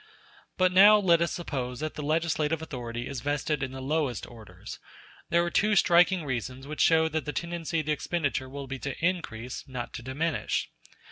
[0.57, 4.79] But let us now suppose that the legislative authority is vested in the lowest orders:
[5.29, 8.79] there are two striking reasons which show that the tendency of the expenditure will be
[8.79, 10.71] to increase, not to diminish.